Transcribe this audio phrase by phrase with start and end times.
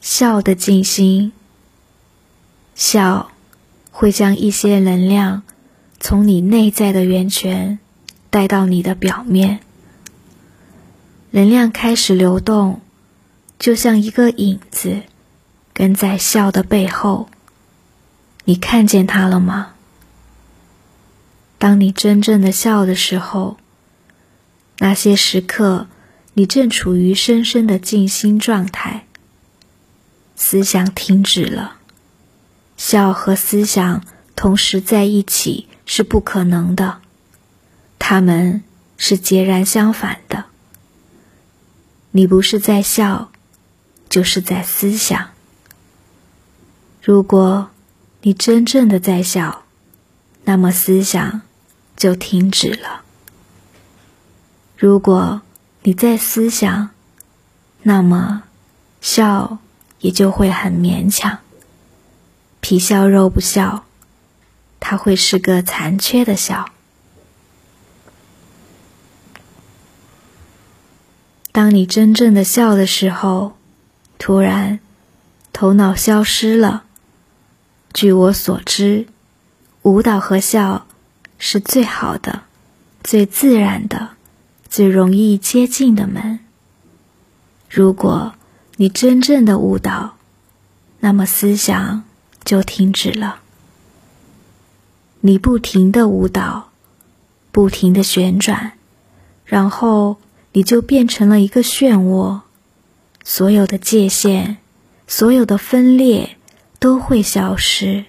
[0.00, 1.32] 笑的静心，
[2.74, 3.30] 笑
[3.90, 5.42] 会将一些能量
[5.98, 7.78] 从你内在的源泉
[8.30, 9.60] 带到你的表面，
[11.32, 12.80] 能量开始流动，
[13.58, 15.02] 就像一个影子
[15.72, 17.28] 跟在笑的背后。
[18.44, 19.74] 你看见它了吗？
[21.58, 23.56] 当你真正的笑的时候，
[24.78, 25.88] 那些时刻，
[26.34, 29.07] 你正处于深深的静心状态。
[30.40, 31.78] 思想停止了，
[32.76, 34.04] 笑和思想
[34.36, 37.00] 同时在一起是不可能的，
[37.98, 38.62] 它们
[38.96, 40.44] 是截然相反的。
[42.12, 43.32] 你不是在笑，
[44.08, 45.30] 就是在思想。
[47.02, 47.70] 如果
[48.22, 49.64] 你真正的在笑，
[50.44, 51.42] 那么思想
[51.96, 53.02] 就停止了。
[54.76, 55.42] 如果
[55.82, 56.90] 你在思想，
[57.82, 58.44] 那么
[59.00, 59.58] 笑。
[60.00, 61.38] 也就会很勉强，
[62.60, 63.84] 皮笑肉不笑，
[64.78, 66.70] 它会是个残缺的笑。
[71.50, 73.56] 当你真正的笑的时候，
[74.18, 74.78] 突然
[75.52, 76.84] 头脑消失了。
[77.92, 79.08] 据我所知，
[79.82, 80.86] 舞蹈和笑
[81.38, 82.42] 是最好的、
[83.02, 84.10] 最自然的、
[84.68, 86.38] 最容易接近的门。
[87.68, 88.34] 如果。
[88.80, 90.18] 你真正的舞蹈，
[91.00, 92.04] 那么思想
[92.44, 93.40] 就停止了。
[95.20, 96.70] 你不停的舞蹈，
[97.50, 98.74] 不停的旋转，
[99.44, 100.18] 然后
[100.52, 102.42] 你就变成了一个漩涡，
[103.24, 104.58] 所有的界限，
[105.08, 106.36] 所有的分裂
[106.78, 108.04] 都会消失。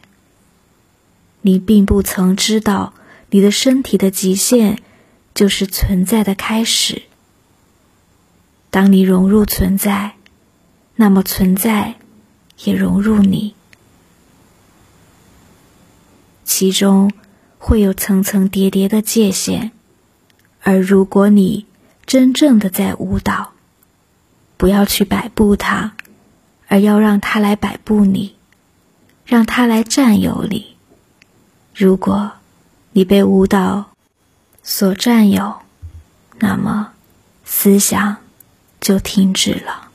[1.42, 2.94] 你并不曾知道，
[3.31, 4.83] 你的身体的极限
[5.33, 7.02] 就是存在的开始。
[8.70, 10.17] 当你融入存在。
[11.02, 11.95] 那么存在
[12.66, 13.55] 也融入你，
[16.44, 17.14] 其中
[17.58, 19.71] 会有层层叠叠的界限，
[20.61, 21.65] 而如果你
[22.05, 23.54] 真正的在舞蹈，
[24.58, 25.93] 不要去摆布它，
[26.67, 28.36] 而要让它来摆布你，
[29.26, 30.76] 让它来占有你。
[31.73, 32.33] 如果
[32.92, 33.92] 你被舞蹈
[34.64, 35.61] 所占有，
[36.39, 36.92] 那么
[37.45, 38.17] 思想
[38.82, 39.89] 就停止了。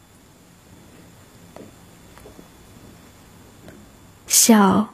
[4.46, 4.92] 笑，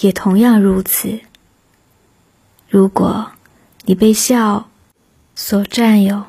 [0.00, 1.20] 也同样如此。
[2.68, 3.30] 如果
[3.86, 4.68] 你被笑
[5.34, 6.24] 所占有，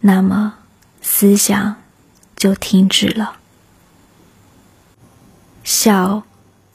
[0.00, 0.54] 那么
[1.00, 1.76] 思想
[2.34, 3.36] 就停止了。
[5.62, 6.24] 笑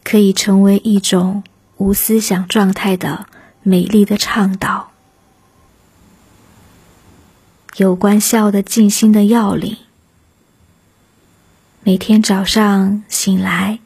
[0.01, 1.43] 可以成为一种
[1.75, 3.25] 无思想状态的
[3.63, 4.91] 美丽的倡导。
[7.75, 9.75] 有关笑的静心的要领：
[11.83, 13.79] 每天早上醒来。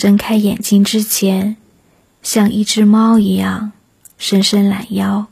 [0.00, 1.58] 睁开眼睛之前，
[2.22, 3.72] 像一只猫一样
[4.16, 5.26] 伸伸懒腰，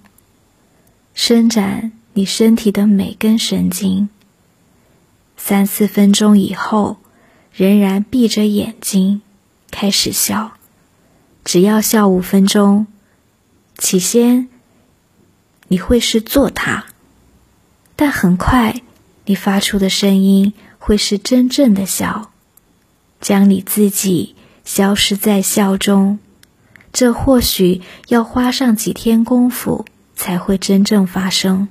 [1.15, 4.11] 伸展你身体的每根神经。
[5.39, 6.99] 三四分钟以后，
[7.51, 9.23] 仍然闭着眼睛
[9.71, 10.53] 开始笑。
[11.47, 12.87] 只要笑五分钟，
[13.79, 14.51] 起先
[15.69, 16.85] 你会是做它，
[17.97, 18.83] 但很快
[19.25, 22.31] 你发出的声音会是真正的笑，
[23.23, 24.35] 将你自己。
[24.69, 26.19] 消失在笑中，
[26.93, 31.69] 这或许要花上几天功夫才会真正发生，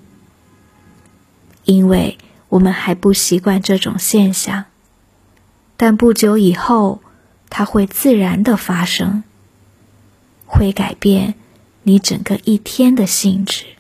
[1.64, 2.18] 因为
[2.50, 4.66] 我们还不习惯这种现象。
[5.78, 7.04] 但不久以后，
[7.52, 9.24] 它会自然的发生，
[10.48, 11.36] 会改变
[11.84, 13.77] 你整个一天的性质。